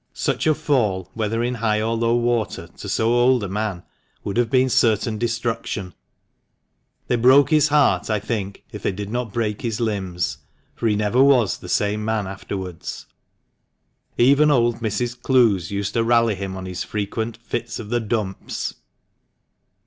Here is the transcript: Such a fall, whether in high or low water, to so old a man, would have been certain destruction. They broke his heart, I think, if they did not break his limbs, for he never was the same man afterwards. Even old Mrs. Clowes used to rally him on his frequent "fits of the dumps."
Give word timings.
Such 0.15 0.47
a 0.47 0.55
fall, 0.55 1.11
whether 1.13 1.43
in 1.43 1.53
high 1.53 1.79
or 1.79 1.95
low 1.95 2.15
water, 2.15 2.65
to 2.77 2.89
so 2.89 3.07
old 3.13 3.43
a 3.43 3.47
man, 3.47 3.83
would 4.23 4.35
have 4.37 4.49
been 4.49 4.67
certain 4.67 5.19
destruction. 5.19 5.93
They 7.05 7.17
broke 7.17 7.51
his 7.51 7.67
heart, 7.67 8.09
I 8.09 8.19
think, 8.19 8.63
if 8.71 8.81
they 8.81 8.91
did 8.93 9.11
not 9.11 9.31
break 9.31 9.61
his 9.61 9.79
limbs, 9.79 10.39
for 10.73 10.87
he 10.87 10.95
never 10.95 11.23
was 11.23 11.59
the 11.59 11.69
same 11.69 12.03
man 12.03 12.25
afterwards. 12.25 13.05
Even 14.17 14.49
old 14.49 14.77
Mrs. 14.77 15.21
Clowes 15.21 15.69
used 15.69 15.93
to 15.93 16.03
rally 16.03 16.33
him 16.33 16.57
on 16.57 16.65
his 16.65 16.83
frequent 16.83 17.37
"fits 17.37 17.77
of 17.77 17.91
the 17.91 17.99
dumps." 17.99 18.73